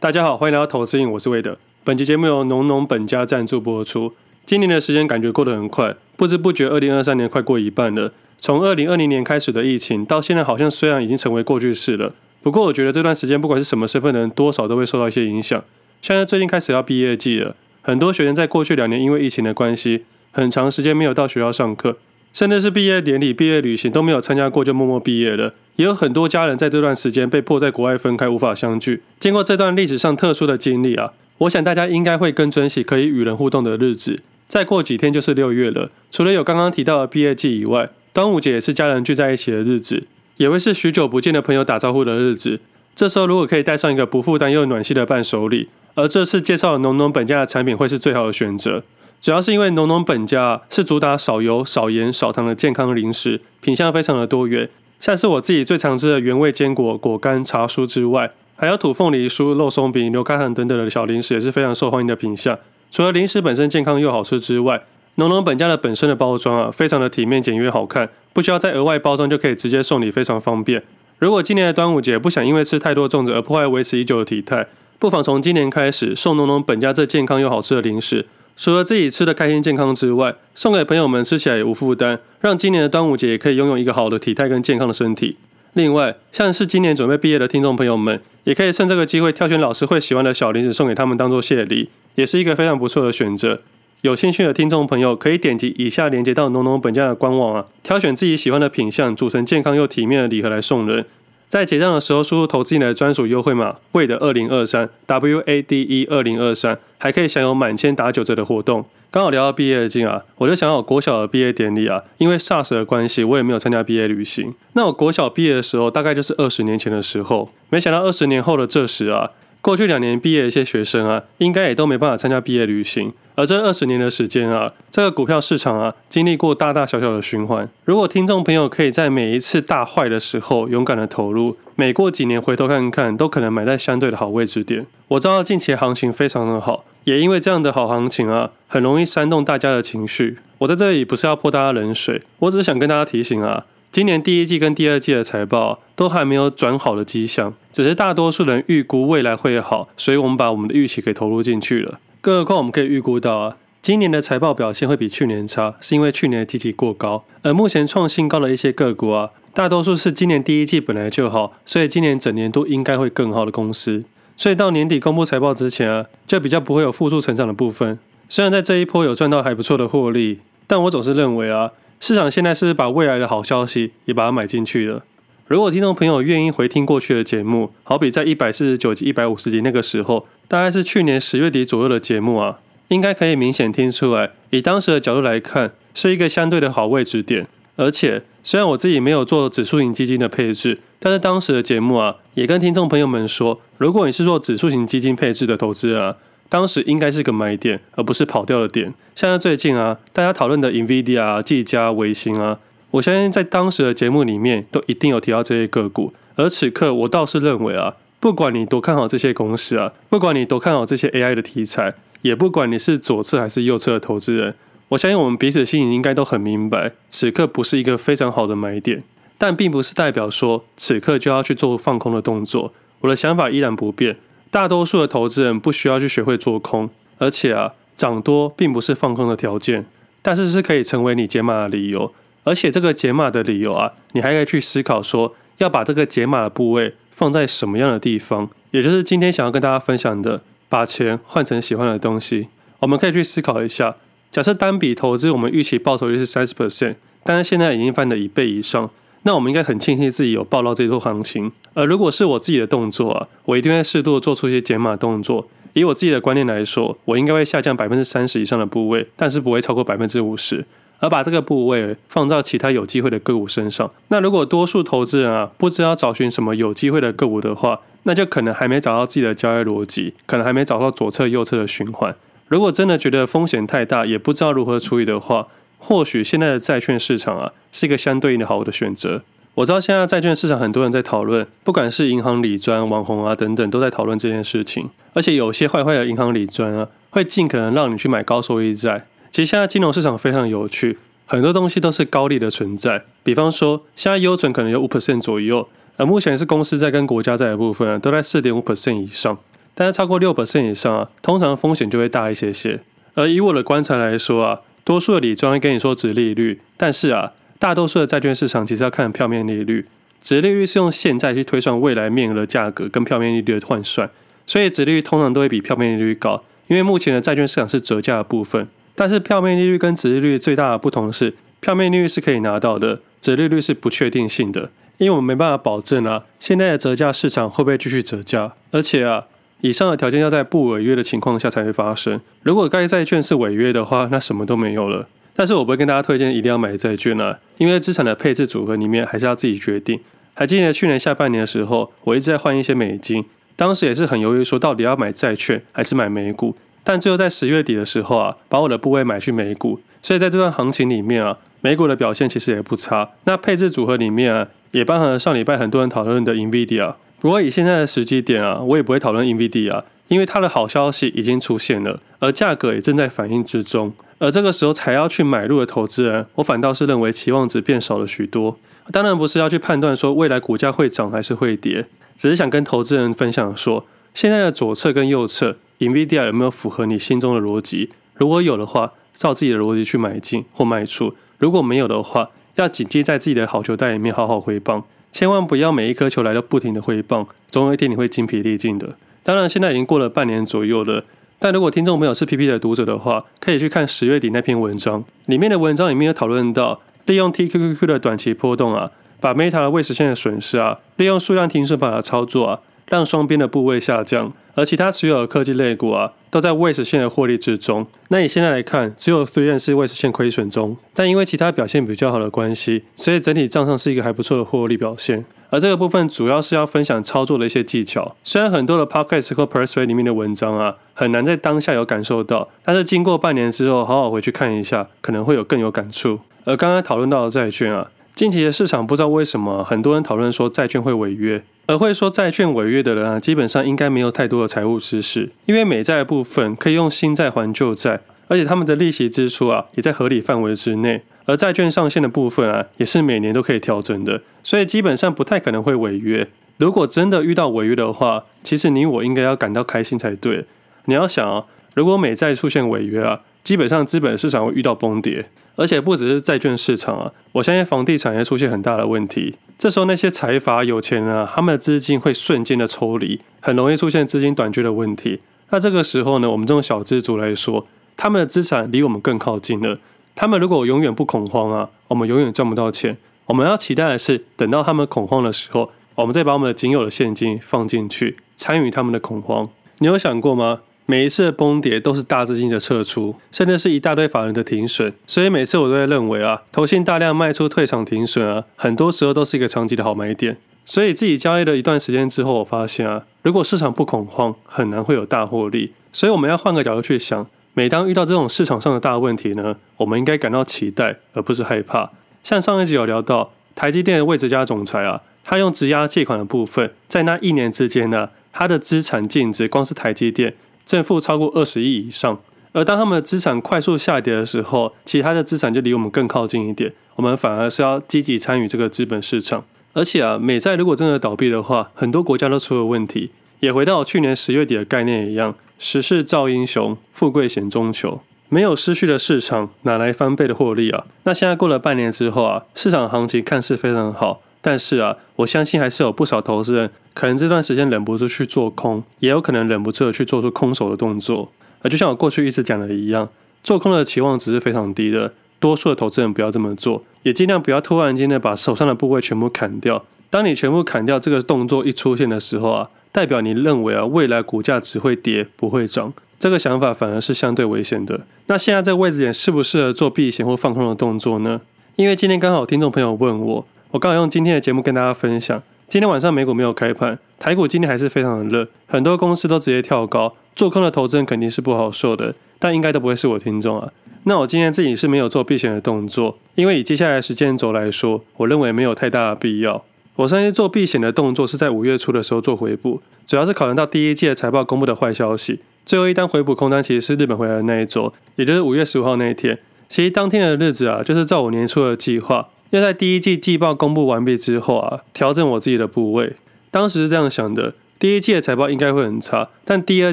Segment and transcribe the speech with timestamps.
[0.00, 1.58] 大家好，欢迎来到投资瘾，我是魏德。
[1.82, 4.14] 本期节目由浓浓本家赞助播出。
[4.46, 8.12] 今年的时间感觉过得很快，不知不觉二零二三年快过一半了。
[8.38, 12.14] 从二零二零年开始的疫情，到现在好像虽然已经成为过去式了，
[12.44, 15.64] 不过我觉得这段时间不管是什么身份的人，多少都会受到一些影响。
[16.00, 21.96] 现在最近开始要毕业季了，很多学生在过去两年因为疫情的关系，很长时间没有到学校上课。
[22.38, 25.54] 甚至是毕业典礼、毕业旅行都没有参加过，就默默毕业了。
[25.74, 29.02] 也有很多家人在这段时间被迫在国外分开，无法相聚。
[29.18, 34.20] 经过这段历史上特殊的经历啊，我想大家应该会更珍惜可以与人互动的日子。
[34.46, 42.60] 再过几天就是六月了，除了有刚刚提到的毕业季以外，端午节也是家人聚在一起的日子，也会是许久不见的朋友打招呼的日子。
[42.94, 48.84] 这时候如果可以带上一个不负担又暖心的伴手礼，而这次介绍的浓浓本家的产品会是最好的选择。
[49.20, 54.68] 主要是因为浓浓本家是主打少油、少盐、少糖的健康零食，品相非常的多元。
[55.00, 62.56] 像是我自己最常吃的原味坚果、果干、茶酥之外，还有土凤梨酥、肉松饼、牛轧糖等等的小零食也是非常受欢迎的品相。
[62.90, 64.82] 除了零食本身健康又好吃之外，
[65.16, 70.82] 浓浓本家的本身的包装啊，非常的体面、简约、好看，不需要再额外包装就可以直接送礼，非常方便。
[71.18, 74.68] 如果今年的端午节不想因为吃太多粽子而破坏维持已久的体态，
[75.00, 78.26] 不妨从今年开始送浓浓本家这健康又好吃的零食。
[78.58, 85.36] 除了自己吃的开心健康之外，送给朋友们吃起来也无负担，让今年的端午节也可以拥有一个好的体态跟健康的身体。
[85.74, 93.60] 另外，像是今年准备毕业的听众朋友们，也可以趁这个机会挑选老师会喜欢的小零食送给他们当做谢礼，也是一个非常不错的选择。
[94.00, 101.04] 有兴趣的听众朋友可以点击以下链接到浓浓本家的官网啊，挑选自己喜欢的品相，组成健康又体面的礼盒来送人。
[101.48, 108.84] 在结账的时候输入投资瘾的专属优惠码 WADE 二零二三 W A D E 二零二三，还可以享有满千打九折的活动。
[109.10, 114.54] 刚好聊到毕业季啊，我就想到我国小的毕业典礼啊，因为 SARS 的关系，我也没有参加毕业旅行。
[114.74, 119.30] 那我国小毕业的时候，大概就是二十年前的时候，没想到二十年后的这时啊。
[119.60, 123.12] 过去两年毕业的一些学生啊，应该也都没办法参加毕业旅行。
[123.38, 127.68] 而这二十年的时间啊，这个股票市场啊，经历过大大小小的循环。
[127.84, 134.84] 如果听众朋友可以在每一次大坏的时候勇敢的投入，每过几年回头看看，都可能买在相对的好位置点。
[135.06, 140.38] 我知道近期的行情非常的好，也因为这样的好行情啊，很容易煽动大家的情绪。
[140.58, 143.66] 我在这里不是要泼大家冷水，我只是想跟大家提醒啊。
[143.92, 152.00] 今年第一季跟第二季的财报都还没有转好的迹象，只是大多数人预估未来会好，所以我们把我们的预期给投入进去了。
[152.20, 164.04] 更何况我们可以预估到啊，今年的财报表现会比去年差，是因为去年的基期过高，而目前创新高的一些个股啊，大多数是今年第一季本来就好，所以今年整年都应该会更好的公司，
[164.36, 167.98] 所以到年底公布财报之前啊，就比较不会有负数成长的部分。
[168.28, 171.72] 虽然在这一波有赚到还不错的获利，但我总是认为啊。
[172.00, 175.02] 市场现在是把未来的好消息也把它买进去了。
[175.48, 187.46] 如果听众朋友愿意回听过去的节目，好比在一百四十九集、一百五十集那个时候，大概是去年十月底左右的节目啊，应该可以明显听出来，以当时的角度来看，是一个相对的好位置点。
[187.76, 196.16] 而且，虽然我自己没有做指数型基金的配置，但是当时的节目啊，也跟听众朋友们说，如果你是做指数型基金配置的投资人啊。
[196.50, 198.94] 当时应该是个买点，而不是跑掉的点。
[199.14, 202.58] 像在最近啊，大家讨论的 NVIDIA 啊、技嘉、微星啊，
[202.92, 206.12] 我相信在当时的节目里面都一定有提到这些个股。
[206.36, 214.54] 而此刻，我倒是认为啊，不管你多看好这些公司啊，不管你多看好这些 AI 的题材，也不管你是左侧还是右侧的投资人，
[214.90, 219.02] 我相信我们彼此心里应该都很明白，此刻不是一个非常好的买点。
[219.36, 222.72] 但并不是代表说此刻就要去做放空的动作。
[223.00, 224.16] 我的想法依然不变。
[224.50, 226.88] 大多数的投资人不需要去学会做空，
[227.18, 229.86] 而且啊，涨多并不是放空的条件，
[230.22, 232.12] 但是是可以成为你解码的理由。
[232.48, 242.48] 而且这个解码的理由啊，你还可以去思考说，要把这个解码的部位放在什么样的地方，也就是今天想要跟大家分享的，把钱换成喜欢的东西。
[242.78, 243.96] 我们可以去思考一下，
[244.30, 248.90] 假设单笔投资我们预期报酬率是三十 percent，但是现在已经翻了一倍以上。
[249.24, 255.46] 那我们应该很庆幸自己有报到这波行情，而如果是我自己的动作啊，我一定会适度做出一些减码动作。
[255.74, 260.64] 以我自己的观念来说，我应该会下降百分之三十以上的部位，但是不会超过百分之五十，
[260.98, 263.90] 而把这个部位放到其他有机会的个股身上。
[264.08, 272.14] 那如果多数投资人啊不知道找寻什么有机会的个股的话，那就可能还没找到自己的交易逻辑，可能还没找到左侧右侧的循环。
[272.48, 275.48] 如果真的觉得风险太大，也不知道如何处理的话，
[275.78, 279.22] 或许现在的债券市场啊，是一个相对应的好的选择。
[279.54, 284.88] 我知道现在债券市场很多人在讨论，不管是银行理专、网红啊等等，都在讨论这件事情。
[285.12, 289.06] 而且有些坏坏的银行理专啊，会尽可能让你去买高收益债。
[289.30, 293.04] 其实现在金融市场非常有趣，很多东西都是高利的存在。
[293.22, 299.38] 比方说，现在优存可能有五 percent 左右，而目前是公司债跟国家债的部分啊，都在四点五 percent 以上。
[299.74, 302.80] 但是超过六 percent 以上啊，通常风险就会大一些些。
[303.14, 309.86] 而以我的观察来说啊，多数的理专会跟你说殖利率，但是啊，大多数的债券市场其实要看票面利率。
[310.20, 314.10] 殖利率是用现在去推算未来面额的价格跟票面利率的换算，
[314.46, 318.66] 所以殖利率通常都会比票面利率高，因为目前的债券市场是折价的部分。
[318.98, 329.26] 但是票面利率跟殖利率最大的不同是，票面利率是可以拿到的，殖利率是不确定性的，因为我们没办法保证啊，现在的折价市场会不会继续折价，而且啊，
[329.60, 332.20] 以上的条件要在不违约的情况下才会发生。
[332.42, 335.06] 如果该债券是违约的话，那什么都没有了。
[335.32, 340.00] 但是我不会跟大家推荐一定要买债券啊，因为资产的配置组合里面还是要自己决定。
[340.34, 343.24] 还记得去年下半年的时候，我一直在换一些美金，
[343.54, 346.56] 当时也是很犹豫，说到底要买债券还是买美股。
[346.88, 349.78] 但最后在十月底的时候啊，把我的部位买去美股。
[350.00, 353.10] 所以在这段行情里面啊，美股的表现其实也不差。
[353.24, 356.94] 那配置组合里面啊，也包含了上礼拜很多人讨论的 NVIDIA。
[357.20, 363.92] 不过以现在的时机点啊，我也不会讨论 NVIDIA，因为它的好消息已经出现了，而价格也正在反应之中。
[364.16, 368.58] 而这个时候才要去买入的投资人，我反倒是认为期望值变少了许多。
[368.90, 371.84] 当然不是要去判断说未来股价会涨还是会跌，
[372.16, 373.84] 只是想跟投资人分享说，
[374.14, 377.90] 现在的左侧跟右侧，NVIDIA 有没有符合你心中的逻辑？
[378.14, 388.96] 如果有的话，照自己的逻辑去买进或卖出；如果没有的话，要谨记在自己的好球袋里面好好挥棒，千万不要每一颗球来都不停的挥棒，总有一天你会精疲力尽的。
[389.22, 391.04] 当然，现在已经过了半年左右了，
[391.38, 396.80] 但如果听众没有是 PP 的读者的话，可以去看十月底那篇文章，里面的文章里面有讨论到。
[397.06, 402.60] 利用 TQQQ 的短期波动啊，把 Meta 的未实现的损失啊，利用数量停损法的操作啊，
[402.90, 407.86] 让双边的部位下降，而其他持有的科技类股啊，都在未实现的获利之中。
[408.08, 415.24] 那以现在来看，只有 3M 是未实现亏损中，但因为其他表现比较好的关系，所以整体账上是一个还不错的获利表现。
[415.50, 418.16] 而这个部分主要是要分享操作的一些技巧。
[418.24, 426.18] 虽然很多的 Podcast 和 Persuade 里面的文章啊，很难在当下有感受到，但是经过半年之后，好好回去看一下，可能会有更有感触。
[426.44, 446.26] 而刚刚讨论到的债券啊，近期的市场不知道为什么很多人讨论说债券会违约，而会说债券违约的人啊，基本上应该没有太多的财务知识，因为美债的部分可以用新债还旧债，而且他们的利息支出啊也在合理范围之内，而债券上限的部分啊也是每年都可以调整的，所以基本上不太可能会违约。
[446.56, 450.44] 如果真的遇到违约的话，其实你我应该要感到开心才对。
[450.86, 451.44] 你要想啊，
[451.76, 455.26] 如果美债出现违约啊，基本上资本市场会遇到崩跌。
[455.58, 459.34] 而且不只是债券市场啊，我相信房地产也出现很大的问题。
[459.58, 465.20] 这时候那些财阀有钱人啊，他们的资金会瞬间的抽离，很容易出现资金短缺的问题。
[465.50, 467.66] 那这个时候呢，我们这种小资族来说，
[467.96, 469.80] 他们的资产离我们更靠近了。
[470.14, 472.96] 他们如果永远不恐慌啊，我们永远赚不到钱。
[473.26, 479.44] 我们要期待的是，等到他们恐慌的时候，我们再把我们的仅有的现金放进去，参与他们的恐慌。
[479.78, 480.60] 你有想过吗？
[480.90, 490.38] 每一次的崩跌都是大资金的撤出，甚至是一大堆法人的停损，所以每次我都会认为啊，投信大量卖出退场停损啊，很多时候都是一个长期的好买点。
[490.64, 495.74] 所以自己交易了一段时间之后，我发现啊，如果市场不恐慌，很难会有大获利。
[495.92, 501.90] 所以我们要换个角度去想，每当遇到这种市场上的大问题呢，我们应该感到期待，而不是害怕。
[502.24, 510.32] 像上一集有聊到台积电的魏哲家总裁啊，他用质押借款的部分，在那一年之间呢，他的资产净值光是台积电。
[510.68, 512.20] 正负超过二十亿以上，
[512.52, 519.42] 而当他们的资产快速下跌的时候，其他的资产就离我们更靠近一点，我们反而是要积极参与这个资本市场。
[519.72, 523.12] 而且啊，美债如果真的倒闭的话，很多国家都出了问题。
[523.40, 528.02] 也回到去年十月底的概念一样，时势造英雄，富贵险中求。
[528.28, 530.84] 没有失去的市场，哪来翻倍的获利啊？
[531.04, 534.20] 那现在过了半年之后啊，市场行情看似非常好。
[534.48, 541.30] 但是啊，我相信还是有不少投资人可能这段时间忍不住去做空，也有可能忍不住的去做出空手的动作。
[541.60, 543.10] 而就像我过去一直讲的一样，
[543.44, 549.84] 做空的期望值是非常低的，多数的投资人不要这么做，也尽量不要突然间的把手上的部位全部砍掉。
[550.08, 558.00] 当你全部砍掉这个动作一出现的时候啊，代表你认为啊未来股价只会跌不会涨，这个想法反而是相对危险的。
[558.28, 561.42] 那现在这个位置点适不适合做避险或放空的动作呢？
[561.76, 563.46] 因为今天刚好听众朋友问我。
[563.70, 573.70] 我刚好用今天的节目跟大家分享，今天晚上美股没有开盘，台股今天还是非常的热，很多公司都直接跳高，做空的投资人肯定是不好受的，但应该都不会是我听众啊。
[574.04, 579.62] 那我今天自己是没有做避险的动作，因为以接下来的时间轴来说，我认为没有太大的必要。
[579.96, 589.38] 我上次做避险的动作是在五月初的时候做回补，主要是考量到第一季的财报公布的坏消息，最后一单回补空单其实是日本回来的那一周，也就是五月十五号那一天。
[589.68, 592.28] 其实当天的日子啊，就是照我年初的计划。
[592.50, 596.14] 要在第一季季报公布完毕之后啊，调整我自己的部位。
[596.50, 599.92] 当时是这样想的：第一季的财报应该会很差，但第二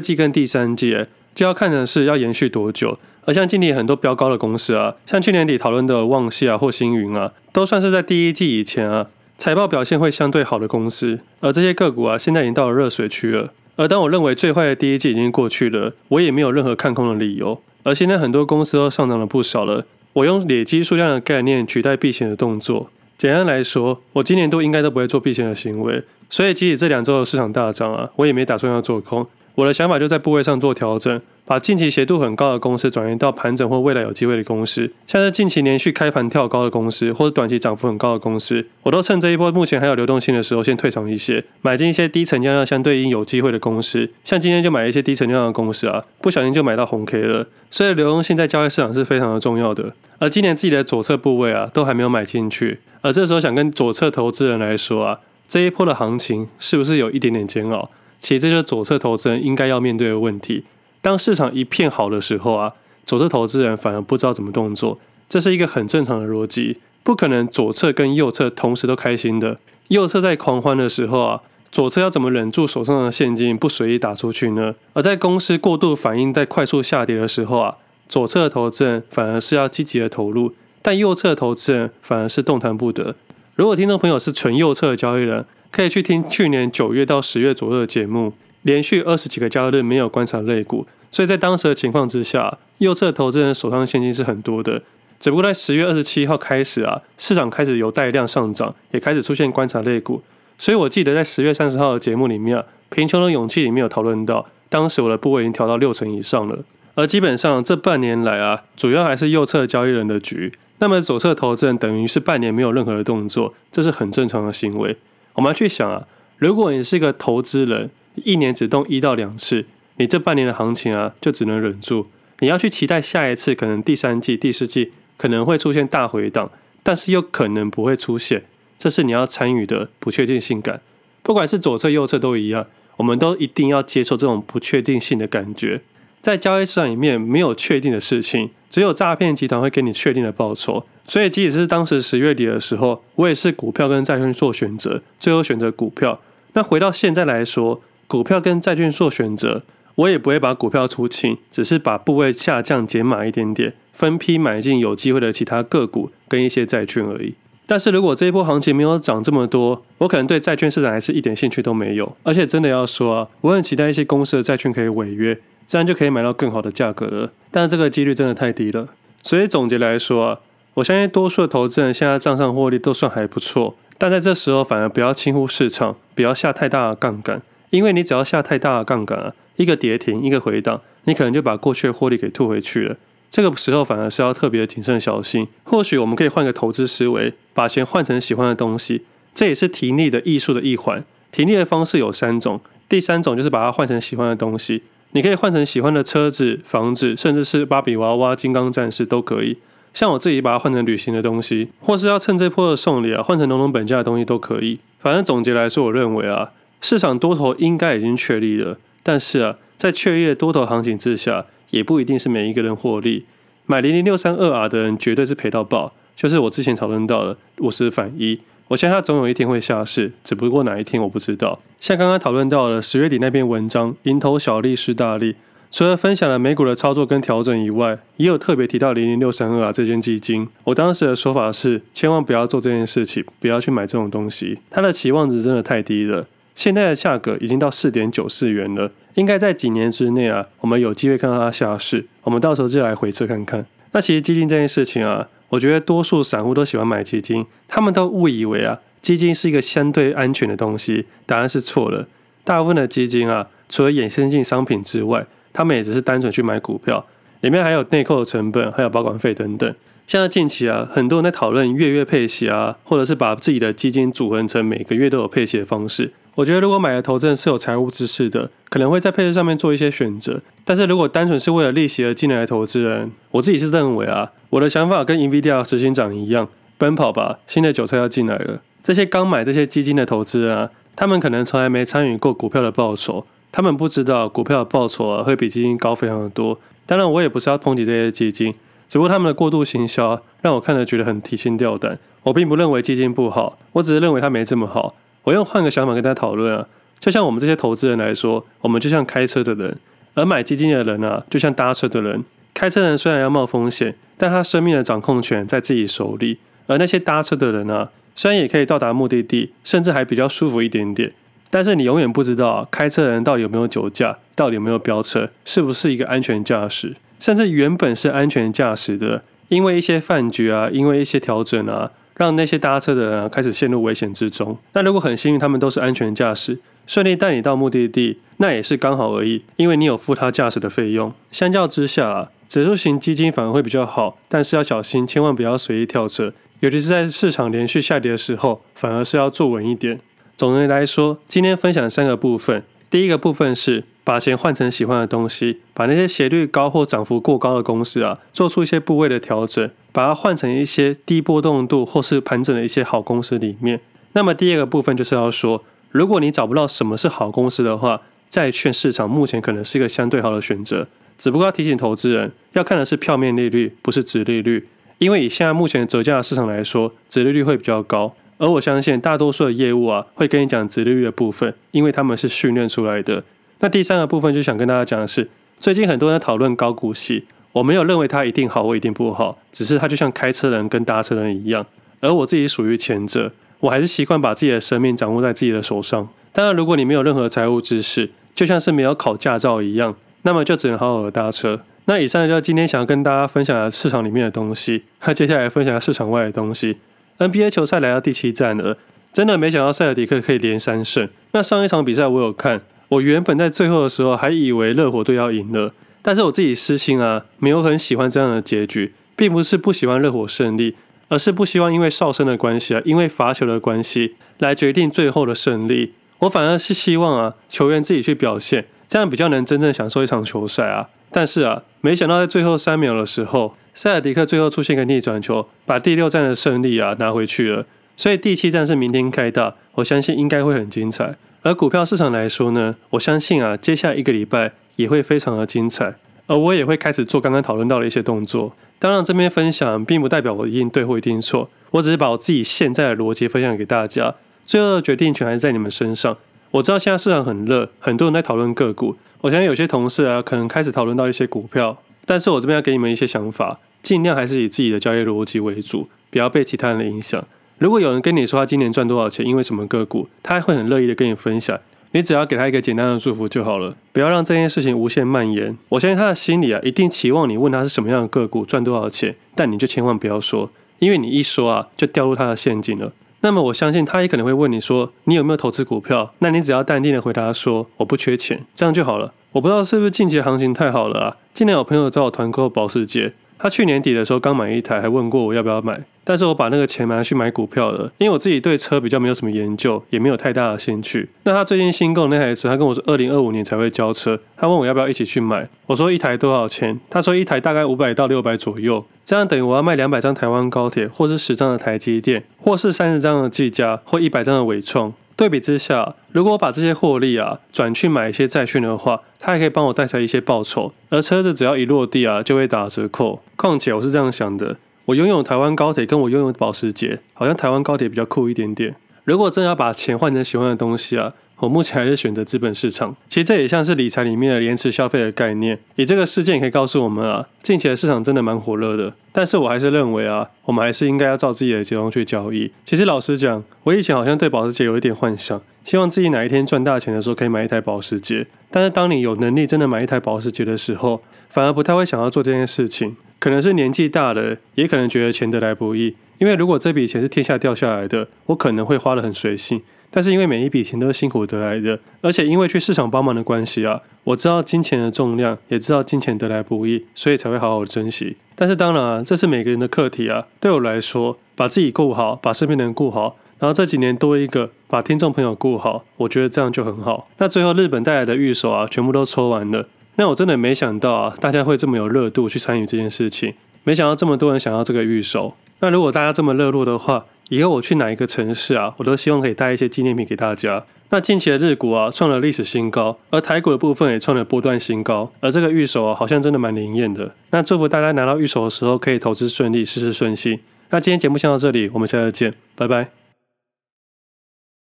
[0.00, 2.98] 季跟第三季就要看成是要延续多久。
[3.26, 11.18] 而像今年很多飙高的公司啊，像去年底讨论的旺矽啊或星云啊，都算是在第一季以前啊财报表现会相对好的公司。
[11.40, 13.52] 而这些个股啊，现在已经到了热水区了。
[13.74, 17.60] 而当我认为最坏的第一季已经过去了，我也没有任何看空的理由。
[17.82, 19.84] 而现在很多公司都上涨了不少了。
[20.16, 22.88] 我用累积数量的概念取代避险的动作。
[23.18, 26.02] 简单来说，我今年都应该都不会做避险的行为。
[26.30, 29.26] 所以即使这两周的市场大涨啊，我也没打算要做空。
[29.54, 47.46] 我的想法就在部位上做调整，把近期斜度很高的公司转移到盘整或未来有机会的公司，像是近期连续开盘跳高的公司，或者短期涨幅很高的公司，我都趁这一波目前还有流动性的时候，先退场一些，买进一些低成交量相对应有机会的公司，像今天就买一些低成交量的公司啊，不小心就买到红 K 了。
[47.70, 49.94] 所以流动性在交易市场是非常的重要的。
[50.18, 57.88] 而今年自己的左侧部位啊，都还没有买进去，而这时候想跟左侧投资人来说啊，这一波的行情是不是有一点点煎熬？
[58.18, 60.64] 其实这就是左侧投资人应该要面对的问题。
[61.00, 62.72] 当市场一片好的时候啊，
[63.04, 64.98] 左侧投资人反而不知道怎么动作，
[65.28, 66.78] 这是一个很正常的逻辑。
[67.02, 69.58] 不可能左侧跟右侧同时都开心的。
[69.88, 74.74] 右侧在狂欢的时候啊，左侧要怎么忍住手上的现金不随意打出去呢？
[74.92, 77.76] 而在公司过度反应在快速下跌的时候啊，
[78.08, 83.14] 左侧的投资人反而是要积极的投入，但右侧的投资人反而是动弹不得。
[83.54, 88.32] 如果听众朋友是纯右侧的交易人，可以去听去年九月到十月左右的节目，
[88.66, 94.82] 连续二十几个交易日没有观察类股，所以在当时的情况之下，右侧投资人手上的现金是很多的。
[95.20, 100.20] 只不过在十月二十七号开始啊，市场开始有带量上涨，也开始出现观察类股。
[100.58, 106.58] 所以我记得在十月三十号的节目里面啊，贫穷的勇气里面有讨论到，当时我的部位已经调到六成以上了。
[106.96, 110.52] 而基本上这半年来啊，主要还是右侧交易人的局。
[110.78, 114.96] 那么左侧投资人等于是半年没有任何的动作，这是很正常的行为。
[115.34, 116.04] 我们要去想啊，
[116.38, 117.90] 如果你是一个投资人，
[118.24, 122.08] 一年只动一到两次，你这半年的行情啊，就只能忍住。
[122.40, 126.50] 你要去期待下一次，可能第三季、第四季可能会出现大回档，
[126.82, 128.44] 但是又可能不会出现，
[128.78, 130.80] 这是你要参与的不确定性感。
[131.22, 132.66] 不管是左侧、右侧都一样，
[132.98, 135.80] 我们都一定要接受这种不确定性的感觉。
[136.20, 140.84] 在交易市场里面，没有确定的事情，只有诈骗集团会给你确定的报酬。
[141.06, 146.20] 所以，即使是当时十月底的时候，我也是股票跟债券做选择，最后选择股票。
[146.54, 149.62] 那回到现在来说，股票跟债券做选择，
[149.96, 157.34] 我也不会把股票出清，只是把部位下降减码一点点，分批买进有机会的其他个股跟一些债券而已。
[157.66, 162.16] 但是如果这一波行情没有涨这么多，我可能对债券市场还是一点兴趣都没有。
[162.22, 167.32] 而且真的要说啊，我很期待一些公司的债券可以违约，这样就可以买到更好的价格了。
[167.50, 168.88] 但是这个几率真的太低了。
[169.22, 170.38] 所以总结来说啊。
[170.76, 177.40] 我相信多数的投资人现在账上获利都算还不错，但在这时候反而不要轻忽市场，不要下太大的杠杆，
[177.76, 182.96] 因为你只要下太大的杠杆啊，一个跌停，一个回档，你可能就把过去的获利给吐回去了。
[183.30, 185.46] 这个时候反而是要特别谨慎小心。
[185.64, 189.02] 或许我们可以换个投资思维，把钱换成喜欢的东西，
[189.34, 191.04] 这也是提利的艺术的一环。
[191.30, 199.58] 提利的方式有三种，第三种就是把它换成喜欢的东西，你可以换成喜欢的车子、房子，甚至是芭比娃娃、金刚战士都可以。
[199.92, 204.78] 像我自己把它换成旅行的东西，或是要趁这波的送礼啊，换成浓浓本价的东西都可以。
[204.98, 213.24] 反正总结来说，我认为啊，市场多头应该已经确立了，但是啊，在确立的多头行情之下，也不一定是每一个人获利。
[213.66, 221.60] 买零零六三二 R 的人绝对是赔到爆，就是我之前讨论到的五十反一，我相信它总有一天会下市，只不过哪一天我不知道。
[221.80, 225.34] 像刚刚讨论到了十月底那篇文章，蝇头小利是大利。
[225.68, 230.48] 除了分享了美股的操作跟调整以外，也有特别提到零零六三二啊这间基金。
[230.62, 236.28] 我当时的说法是，千万不要做这件事情，不要去买这种东西，它的期望值真的太低了。
[236.56, 242.06] 现在的价格已经到四点九四元了，应该在几年之内啊，我们有机会看到它下市。
[242.22, 243.64] 我们到时候就来回测看看。
[243.92, 252.08] 那其实基金这件事情啊，我觉得多数散户都喜欢买基金，他们都误以为啊，基金是一个相对安全的东西，答案是错了。
[252.42, 257.06] 大部分的基金啊，除了衍生性商品之外，他们也只是单纯去买股票，
[257.42, 259.74] 里面还有内扣的成本，还有保管费等等。
[260.06, 266.12] 现在近期啊，很多人在讨论月月配息啊，或者是把自己的基金组合成每个月都有配息的方式。
[266.36, 270.42] 我觉得如果买的投资人是有财务知识的，可能会在配置上面做一些选择。
[270.66, 278.60] 但是如果单纯是为了利息而进来的投资人，我自己是认为啊，我的想法跟 NVIDIA 执行长一样，奔跑吧，新的韭菜要进来了。
[278.82, 283.24] 这些刚买这些基金的投资人啊，他们可能从来没参与过股票的报酬。
[283.50, 286.60] 他们不知道股票的报酬啊会比基金高非常的多。
[286.84, 288.52] 当然，我也不是要抨击这些基金，
[288.86, 291.98] 只不过他们的过度行销让我看了觉得很提心吊胆。
[292.24, 294.94] 我并不认为基金不好，我只是认为它没这么好。
[295.26, 296.64] 我用换个想法跟大家讨论啊，
[297.00, 299.76] 就像我们这些投资人来说，我们就像开车的人，
[300.14, 302.24] 而买基金的人啊，就像搭车的人。
[302.54, 306.36] 开车人虽然要冒风险，但他生命的掌控权在自己手里；
[306.68, 311.12] 而那些搭车的人啊，虽然也可以到达目的地，甚至还比较舒服一点点，
[311.50, 321.90] 但是你永远不知道，开车人到底有没有酒驾，到底有没有飙车，是不是一个安全驾驶，甚至原本是安全驾驶的，因为一些饭局啊，因为一些调整啊。
[322.16, 324.56] 让那些搭车的人啊开始陷入危险之中。
[324.72, 331.12] 那如果很幸运，他们都是安全驾驶，顺利带你到目的地，那也是刚好而已，因为你有付他驾驶的费用。
[331.30, 340.00] 相较之下，指数型基金反而会比较好，但是要小心，千万不要随意跳车，尤其是在市场连续下跌的时候，反而是要坐稳一点。
[340.36, 343.84] 总的来说，今天分享三个部分，第一个部分是。
[344.06, 353.80] 把钱换成喜欢的东西，把那些斜率高或涨幅过高的公司啊，做出一些部位的调整，把它换成一些低波动度或是盘整的一些好公司里面。
[354.12, 360.86] 那么第二个部分就是要说，如果你找不到什么是好公司的话，债券市场目前可能是一个相对好的选择。
[361.18, 368.14] 只不过要提醒投资人，要看的是票面利率，不是殖利率，因为以现在目前折价市场来说，殖利率会比较高。
[368.38, 373.24] 而我相信大多数的业务啊，会跟你讲殖利率的部分，因为他们是训练出来的。
[373.60, 381.66] 那第三个部分就想跟大家讲的是，最近很多人讨论高股息，我没有认为它一定好或一定不好，只是它就像开车人跟搭车人一样，
[382.00, 386.08] 而我自己属于前者，我还是习惯把自己的生命掌握在自己的手上。
[386.32, 391.60] 当然，如果你没有任何财务知识，就像是没有考驾照一样，那么就只能好好的搭车。
[391.86, 396.76] 那以上就是今天想要跟大家分享的市场里面的东西，那接下来分享市场外的东西。
[397.18, 398.76] NBA 球赛来到第七战了，
[399.14, 401.08] 真的没想到塞尔迪克可以连三胜。
[401.32, 402.60] 那上一场比赛我有看。
[402.88, 410.76] 我原本在最后的时候还以为热火队要赢了，但是我自己私心啊，没有很喜欢这样的结局，并不是不喜欢热火胜利，
[411.08, 415.94] 而是不希望因为哨声的关系啊，因为罚球的关系来决定最后的胜利。
[416.20, 420.88] 我反而是希望啊，球员自己去表现，这样比较能真正享受一场球赛啊。
[421.10, 427.66] 但是啊，没想到在最后三秒的时候，塞尔迪克最后出现个逆转球，把第六战的胜利啊拿回去了。
[427.96, 431.16] 所以第七战是明天开打，我相信应该会很精彩。
[431.46, 435.94] 而股票市场来说呢，我相信啊，接下来一个礼拜也会非常的精彩，
[436.26, 438.52] 而我也会开始做刚刚讨论到的一些动作。
[438.80, 446.16] 当然，这边分享并不代表我一定对或一定错，我只是把我自己现在的逻辑分享给大家，最后的决定权还是在你们身上。
[446.50, 457.24] 我知道现在市场很热，很多人在讨论个股，我相信有些同事啊，可能开始讨论到一些股票，但是我这边要给你们一些想法，尽量还是以自己的交易逻辑为主，不要被其他人的影响。
[457.58, 461.58] 如果有人跟你说他今年赚多少钱，因为什么个股，他会很乐意的跟你分享。
[461.92, 465.56] 你只要给他一个简单的祝福就好了，不要让这件事情无限蔓延。
[465.70, 472.92] 我相信他的心里啊，一定期望你问他是什么样的个股，赚多少钱，但你就千万不要说，因为你一说啊，就掉入他的陷阱了。
[473.20, 476.12] 那么我相信他也可能会问你说，你有没有投资股票？
[476.18, 479.14] 那你只要淡定的回答说，我不缺钱，这样就好了。
[479.32, 481.16] 我不知道是不是近期行情太好了啊？
[481.32, 483.14] 今年有朋友找我团购保时捷。
[483.38, 491.08] 他去年底的时候刚买一台，还问过我要不要买，但是我把那个钱拿去买股票了，因为我自己对车比较没有什么研究，也没有太大的兴趣。
[491.24, 496.78] 那他最近新购那台车，他跟我说二零二五年才会交车，他问我要不要一起去买，我说一台多少钱？
[496.88, 504.92] 他说一台大概五百到六百左右，这样等于我要卖两百张台湾高铁，或是十张的台积电，或是三十张的技嘉，或一百张的纬创。
[505.16, 510.72] 对比之下，如果我把这些获利啊转去买一些债券的话，它还可以帮我带来一些报酬。
[510.90, 513.22] 而车子只要一落地啊，就会打折扣。
[513.34, 518.76] 况且我是这样想的，我拥有台湾高铁，跟我拥有保时捷，好像台湾高铁比较酷一点点。
[519.04, 521.14] 如果真的要把钱换成喜欢的东西啊。
[521.38, 525.58] 我目前还是选择资本市场，其实这也像是理财里面的延迟消费的概念。
[525.74, 528.94] 以这个事件可以告诉我们啊，近期的市场真的蛮火热的。
[529.12, 532.50] 但是我还是认为啊，我们还是应该要照自己的节奏去交易。
[532.64, 538.26] 其实老实讲，我以前好像对保时捷有一点幻想，希望自己哪一天赚大钱的时候可以买一台保时捷。
[538.50, 542.96] 但是当你有能力真的买一台保时捷的时候，反而不太会想要做这件事情。
[543.18, 545.94] 可能是年纪大了，也可能觉得钱得来不易。
[546.18, 549.60] 因为如果这笔钱是天下掉下来的，我可能会花得很随性。
[549.90, 558.16] 但是因为每一笔钱都是辛苦得来的，而且因为去市场帮忙的关系啊，我知道金钱的重量，也知道金钱得来不易，所以才会好好珍惜。
[558.34, 560.26] 但是当然啊，这是每个人的课题啊。
[560.38, 567.08] 对我来说，把自己顾好，把身边的人顾好，然后这几年多一个把听众朋友顾好，我觉得这样就很好。
[567.18, 569.68] 那最后日本带来的预售啊，全部都抽完了。
[569.96, 573.32] 那我真的没想到啊，大家会这么有热度去参与这件事情，
[573.64, 575.34] 没想到这么多人想要这个预售。
[575.60, 580.64] 那如果大家这么热络的话，以后我去哪一个城市啊，我都希望可以带一些纪念品给大家。
[580.90, 585.10] 那近期的日股啊创了历史新高，而台股的部分也创了波段新高。
[585.20, 587.12] 而这个预手啊，好像真的蛮灵验的。
[587.30, 590.38] 那祝福大家拿到预手的时候可以投资顺利，事事顺心。
[590.70, 592.95] 那今天节目先到这里，我们下次见，拜拜。